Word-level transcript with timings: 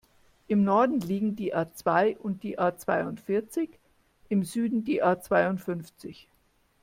Im 0.47 0.63
Norden 0.63 0.99
liegen 0.99 1.35
die 1.35 1.53
A-zwei 1.53 2.17
und 2.17 2.41
die 2.41 2.57
A-zweiundvierzig, 2.57 3.69
im 4.29 4.43
Süden 4.43 4.83
die 4.83 5.03
A-zweiundfünfzig. 5.03 6.27